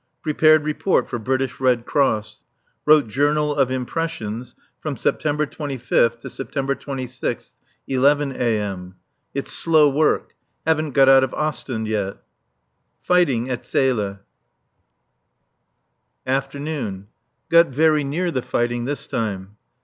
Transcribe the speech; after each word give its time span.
Prepared 0.23 0.63
report 0.63 1.07
for 1.07 1.19
British 1.19 1.59
Red 1.59 1.85
Cross. 1.85 2.37
Wrote 2.87 3.07
"Journal 3.07 3.53
of 3.55 3.69
Impressions" 3.69 4.55
from 4.79 4.97
September 4.97 5.45
25th 5.45 6.21
to 6.21 6.29
September 6.31 6.73
26th, 6.73 7.53
11 7.87 8.31
A.M. 8.31 8.95
It's 9.35 9.53
slow 9.53 9.87
work. 9.89 10.33
Haven't 10.65 10.93
got 10.93 11.07
out 11.07 11.23
of 11.23 11.35
Ostend 11.35 11.87
yet! 11.87 12.17
Fighting 13.03 13.47
at 13.47 13.63
Zele. 13.63 14.21
[Afternoon.] 16.25 17.05
Got 17.49 17.67
very 17.67 18.03
near 18.03 18.31
the 18.31 18.41
fighting 18.41 18.85
this 18.85 19.05
time. 19.05 19.55